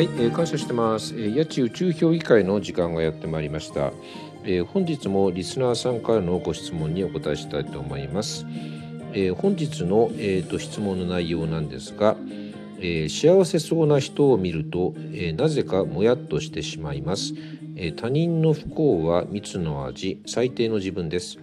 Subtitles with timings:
[0.00, 1.12] はい、えー感謝してます。
[1.14, 3.92] えー、八千宇宙評議会の時間がやってまいりました。
[4.44, 8.46] えー本日もリスナーさんからのご質問にお答えしたいと思います。
[9.12, 12.16] えー本日の、えーと質問の内容なんですが、
[12.78, 17.34] えー幸せそうな人を見ると、えーなぜかもやっとしてしまいます。
[17.76, 21.36] えー他人の不幸は蜜の味、最低の自分です。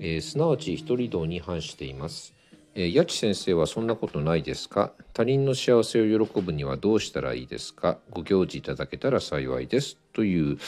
[0.00, 2.37] えーすなわち一人道に反しています。
[2.80, 4.92] えー、八千先生はそんなことないですか？
[5.12, 7.98] 他人の幸せを喜ぶにはどうしたらいいですか？
[8.10, 10.58] ご教示いただけたら幸いですという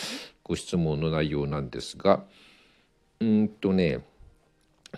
[0.42, 2.24] ご質問の内容なんですが
[3.20, 4.00] うんとね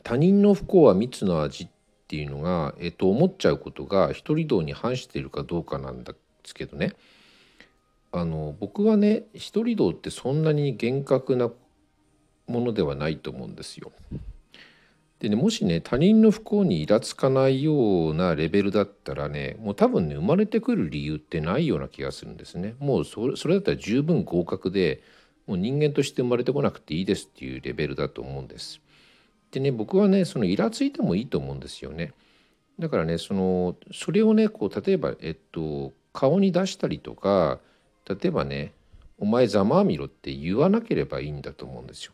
[0.02, 1.68] 他人の不幸は蜜の味っ
[2.08, 6.94] ていうのが、えっと、思っちゃうことが一人道に反しているかどうかなんですけどね。
[8.10, 11.50] あの僕はね一人道ってそんなに厳格な
[12.46, 13.92] ものではないと思うんですよ。
[15.22, 22.74] でねもしね他人の不幸にイラつかないようなレベルだったらねもう多分ね生まれてくる理由ってないような気がするんですね。
[22.80, 25.00] もうそれそれだったら十分合格で
[25.46, 28.80] もう人間として生まれてこなくていいですっていうレベルだと思うんです。
[29.52, 32.14] でね僕はねそのイラついてもいいと思うんですよね。
[32.80, 37.60] だからねそのそれをねこう例えばえっと顔に出したりとか
[38.08, 38.72] 例えばね
[39.18, 42.12] 「お前ざまあみろ」って言わなければいいんだと思うんですよ。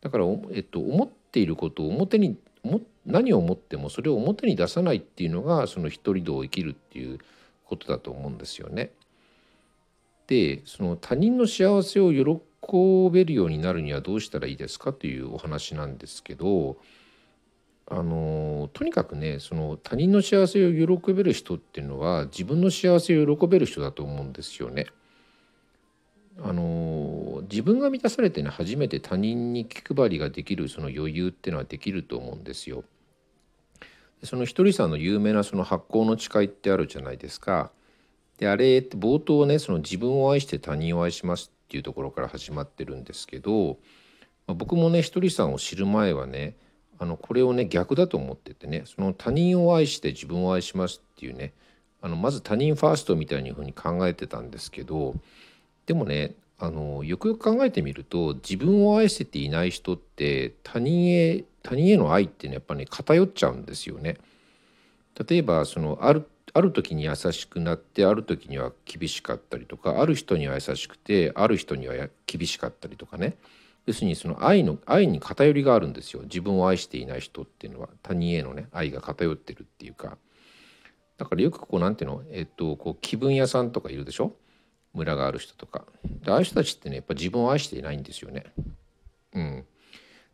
[0.00, 7.18] だから、えっと、思っていることを表にも何を思ってもそれを表に出さないっていうのがその一人道を生きるっていう
[7.64, 8.90] ことだと思うんですよね。
[10.26, 12.40] でその他人の幸せを喜
[13.12, 16.76] べるようになるにはどうしたらいいですかというお話なんですけど
[17.88, 24.86] あのとにかくねその他人の幸せを喜べる人っていうのは自分の幸せを喜べる人だと思うんですよね。
[26.42, 26.62] あの
[27.56, 32.84] 自分が満たされてね初めて他人に気配りができるその余裕っていうのはできると思うんですよ。
[34.24, 37.70] そのひとりさんの有名なその発酵の誓いってあるじゃないですか。
[38.36, 43.78] であれって冒頭ねその自分を愛して他人を愛しますっていうところから始まってるんですけど、
[44.46, 46.56] まあ僕もねひとりさんを知る前はね
[46.98, 51.54] あのこれをね逆だと思っててねその他人を愛して自分を愛しますっていうね
[52.02, 55.14] あのまず他人ファーストみたいにふうに考えてたんですけど
[55.86, 64.16] でもねあのよくよく考えてみると自分を愛せていない人って他人へ他人への愛ってねやっぱね偏っちゃうんですよね。
[65.28, 73.36] 例えばそのあるある時に優しくなってある時には厳しかったりとかある人には優しくてある人には厳しかったりとかね。
[73.84, 76.22] 要するにその愛の愛に偏りがあるんですよ。
[76.22, 80.16] 自分を愛していない人っていうのは他人へのね愛が偏ってるっていうか。
[81.18, 82.22] だからよくこうなんていうの？
[82.30, 84.32] えっとこう気分屋さんとかいるでしょ？
[84.96, 85.84] 村がある人とか
[86.24, 88.44] でああいう人たちってねやっぱ自分を愛していないんですよね。
[89.34, 89.64] うん、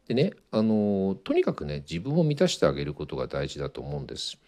[0.07, 4.39] でねあのとにかくね自分を満たしてあげることが大事だと思うんです。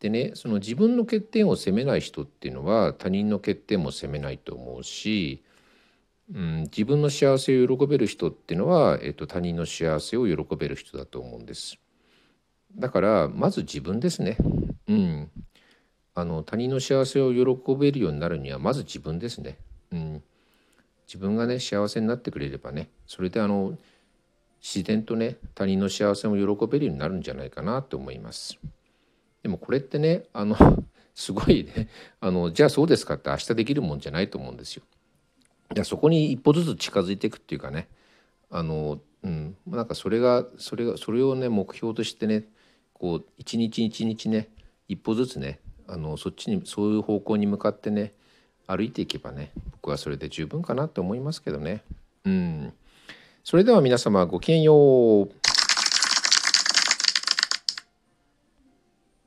[0.00, 5.42] でねその自分の欠点を責めない人っていうのは他人の欠点も責めないと思うし、
[6.34, 11.78] うん、自分の幸せを喜べる人っていうのは、えっと、他人の幸せを喜べる人だと思うんです。
[12.76, 14.36] だからまず自分ですね。
[14.88, 15.30] うん、
[16.14, 19.58] あの他人の幸せを喜べるようになるにはまず自分ですね。
[19.92, 20.22] うん、
[21.06, 23.76] 自分がね幸せになってくれればねそれであの
[24.60, 28.58] 自然とね他人の幸せも喜べるようになるんじゃないかなと思います。
[29.42, 30.56] でもこれってねあの
[31.14, 31.88] すごいね
[32.20, 34.82] あのじゃあそうですかって明日できるもんじゃないと思うんですよ。
[35.74, 37.88] いやそこに一歩ずつ近づいていくっていうかね
[38.50, 42.44] あの、うん、なんかそれがそれがそれをね目標としてね
[42.92, 44.48] こう一日一日ね
[44.88, 48.12] 一歩ずつねあのそっちにそういう方向に向かってね
[48.66, 51.82] 歩いていけばね僕はそれで十分かなと思いますけどね。
[52.24, 52.72] うん、
[53.42, 55.39] それでは皆様ごきげんよう。